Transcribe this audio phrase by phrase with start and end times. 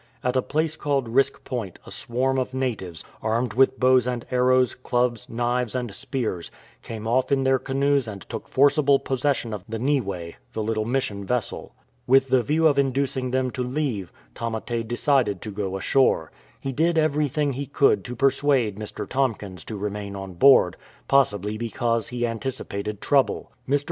[0.23, 4.73] At a place called Risk Point a swarm of natives, armed with bows and arrows,
[4.73, 6.49] clubs, knives, and spears,
[6.81, 11.23] came off in their canoes and took forcible possession of the Nitte, the little Mission
[11.23, 11.75] vessel.
[12.07, 16.31] With the view of inducing them to leave, Tamate decided to go ashore.
[16.59, 19.07] He did everything he could to persuade Mr.
[19.07, 20.77] Tomkins to remain on board,
[21.07, 23.51] probably because he an ticipated trouble.
[23.69, 23.79] Mr.